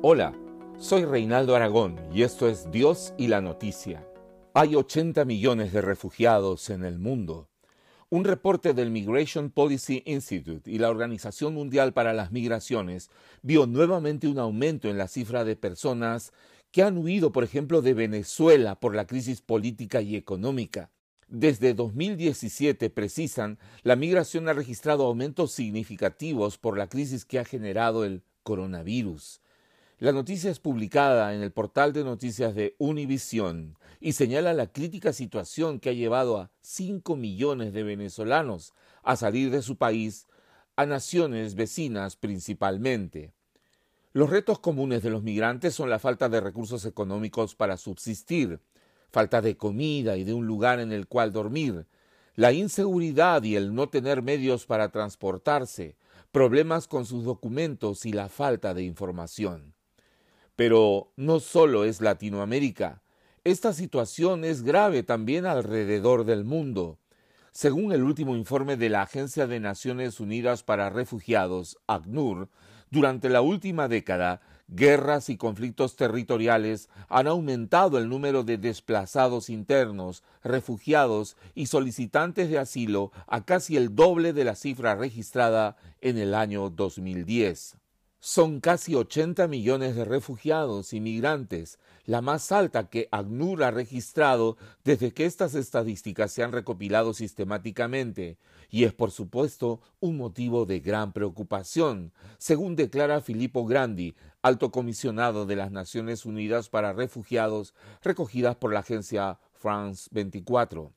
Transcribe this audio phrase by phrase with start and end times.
[0.00, 0.32] Hola,
[0.78, 4.06] soy Reinaldo Aragón y esto es Dios y la Noticia.
[4.54, 7.48] Hay 80 millones de refugiados en el mundo.
[8.08, 13.10] Un reporte del Migration Policy Institute y la Organización Mundial para las Migraciones
[13.42, 16.32] vio nuevamente un aumento en la cifra de personas
[16.70, 20.92] que han huido, por ejemplo, de Venezuela por la crisis política y económica.
[21.26, 28.04] Desde 2017, precisan, la migración ha registrado aumentos significativos por la crisis que ha generado
[28.04, 29.40] el coronavirus.
[30.00, 35.12] La noticia es publicada en el portal de noticias de Univision y señala la crítica
[35.12, 40.28] situación que ha llevado a 5 millones de venezolanos a salir de su país
[40.76, 43.32] a naciones vecinas principalmente.
[44.12, 48.60] Los retos comunes de los migrantes son la falta de recursos económicos para subsistir,
[49.10, 51.88] falta de comida y de un lugar en el cual dormir,
[52.36, 55.96] la inseguridad y el no tener medios para transportarse,
[56.30, 59.74] problemas con sus documentos y la falta de información.
[60.58, 63.00] Pero no solo es Latinoamérica.
[63.44, 66.98] Esta situación es grave también alrededor del mundo.
[67.52, 72.48] Según el último informe de la Agencia de Naciones Unidas para Refugiados, ACNUR,
[72.90, 80.24] durante la última década, guerras y conflictos territoriales han aumentado el número de desplazados internos,
[80.42, 86.34] refugiados y solicitantes de asilo a casi el doble de la cifra registrada en el
[86.34, 87.76] año 2010.
[88.20, 94.56] Son casi 80 millones de refugiados y migrantes, la más alta que ACNUR ha registrado
[94.82, 98.36] desde que estas estadísticas se han recopilado sistemáticamente,
[98.70, 105.46] y es por supuesto un motivo de gran preocupación, según declara Filippo Grandi, alto comisionado
[105.46, 107.72] de las Naciones Unidas para Refugiados,
[108.02, 110.92] recogidas por la agencia France 24.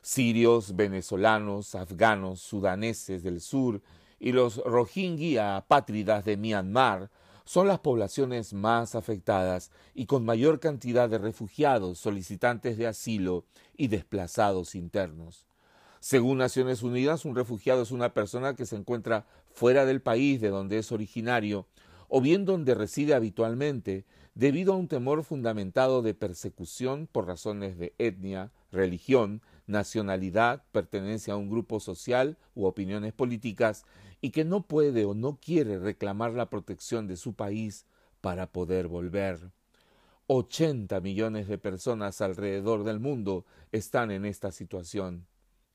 [0.00, 3.82] Sirios, venezolanos, afganos, sudaneses del sur
[4.18, 7.10] y los Rohingya apátridas de Myanmar
[7.44, 13.44] son las poblaciones más afectadas y con mayor cantidad de refugiados, solicitantes de asilo
[13.76, 15.46] y desplazados internos.
[16.00, 20.48] Según Naciones Unidas, un refugiado es una persona que se encuentra fuera del país de
[20.48, 21.66] donde es originario
[22.08, 27.94] o bien donde reside habitualmente, debido a un temor fundamentado de persecución por razones de
[27.98, 33.84] etnia, religión, nacionalidad, pertenencia a un grupo social u opiniones políticas,
[34.20, 37.86] y que no puede o no quiere reclamar la protección de su país
[38.20, 39.52] para poder volver.
[40.28, 45.26] 80 millones de personas alrededor del mundo están en esta situación.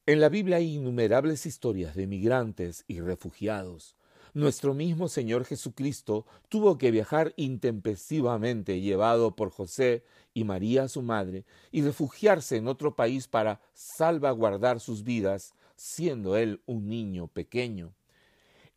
[0.05, 3.95] En la Biblia hay innumerables historias de migrantes y refugiados.
[4.33, 10.03] Nuestro mismo Señor Jesucristo tuvo que viajar intempestivamente, llevado por José
[10.33, 16.61] y María su madre, y refugiarse en otro país para salvaguardar sus vidas, siendo él
[16.65, 17.93] un niño pequeño.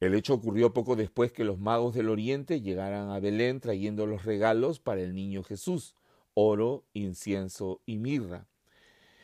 [0.04, 4.26] El hecho ocurrió poco después que los magos del Oriente llegaran a Belén trayendo los
[4.26, 5.96] regalos para el niño Jesús,
[6.34, 8.46] oro, incienso y mirra.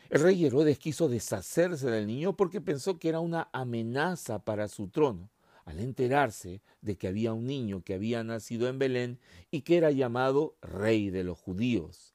[0.09, 4.89] El rey Herodes quiso deshacerse del niño porque pensó que era una amenaza para su
[4.89, 5.29] trono
[5.67, 9.19] al enterarse de que había un niño que había nacido en Belén
[9.51, 12.15] y que era llamado Rey de los judíos.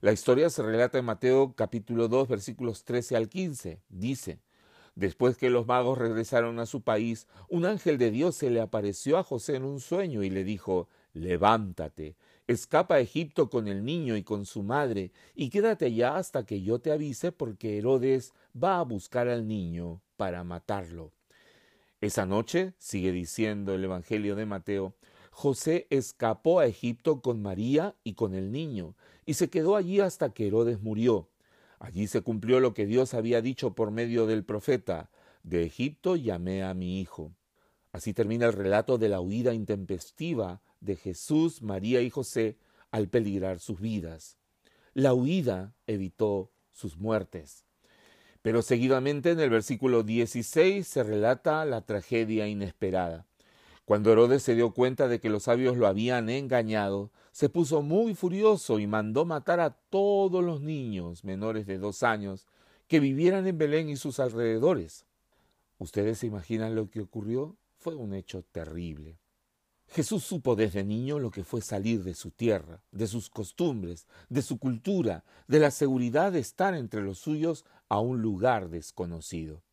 [0.00, 3.82] La historia se relata en Mateo capítulo 2 versículos 13 al 15.
[3.90, 4.40] Dice,
[5.00, 9.16] Después que los magos regresaron a su país, un ángel de Dios se le apareció
[9.16, 12.16] a José en un sueño y le dijo, Levántate,
[12.46, 16.60] escapa a Egipto con el niño y con su madre, y quédate allá hasta que
[16.60, 21.12] yo te avise porque Herodes va a buscar al niño para matarlo.
[22.02, 24.92] Esa noche, sigue diciendo el Evangelio de Mateo,
[25.30, 28.94] José escapó a Egipto con María y con el niño,
[29.24, 31.30] y se quedó allí hasta que Herodes murió.
[31.80, 35.10] Allí se cumplió lo que Dios había dicho por medio del profeta,
[35.42, 37.34] de Egipto llamé a mi hijo.
[37.90, 42.58] Así termina el relato de la huida intempestiva de Jesús, María y José
[42.90, 44.36] al peligrar sus vidas.
[44.92, 47.64] La huida evitó sus muertes.
[48.42, 53.26] Pero seguidamente en el versículo 16 se relata la tragedia inesperada.
[53.90, 58.14] Cuando Herodes se dio cuenta de que los sabios lo habían engañado, se puso muy
[58.14, 62.46] furioso y mandó matar a todos los niños menores de dos años
[62.86, 65.06] que vivieran en Belén y sus alrededores.
[65.78, 67.56] ¿Ustedes se imaginan lo que ocurrió?
[67.78, 69.18] Fue un hecho terrible.
[69.88, 74.42] Jesús supo desde niño lo que fue salir de su tierra, de sus costumbres, de
[74.42, 79.64] su cultura, de la seguridad de estar entre los suyos a un lugar desconocido.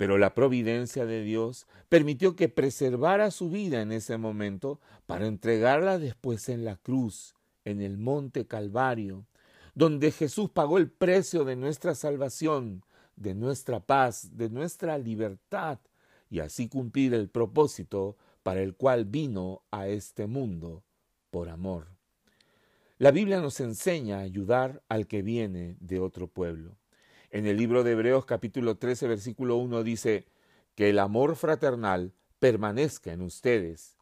[0.00, 5.98] Pero la providencia de Dios permitió que preservara su vida en ese momento para entregarla
[5.98, 7.34] después en la cruz,
[7.66, 9.26] en el monte Calvario,
[9.74, 12.82] donde Jesús pagó el precio de nuestra salvación,
[13.16, 15.78] de nuestra paz, de nuestra libertad,
[16.30, 20.82] y así cumplir el propósito para el cual vino a este mundo,
[21.30, 21.88] por amor.
[22.96, 26.79] La Biblia nos enseña a ayudar al que viene de otro pueblo.
[27.30, 30.26] En el libro de Hebreos capítulo 13 versículo 1 dice,
[30.74, 33.96] que el amor fraternal permanezca en ustedes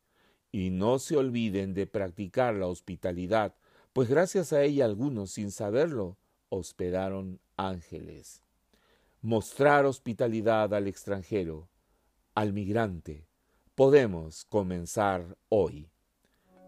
[0.50, 3.54] y no se olviden de practicar la hospitalidad,
[3.92, 6.16] pues gracias a ella algunos, sin saberlo,
[6.48, 8.42] hospedaron ángeles.
[9.20, 11.69] Mostrar hospitalidad al extranjero,
[12.34, 13.26] al migrante,
[13.75, 15.90] podemos comenzar hoy.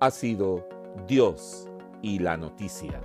[0.01, 0.69] Ha sido
[1.07, 1.69] Dios
[2.03, 3.01] y la noticia.